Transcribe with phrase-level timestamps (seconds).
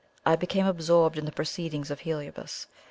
[0.25, 2.65] I became absorbed in the proceedings of Heliobas.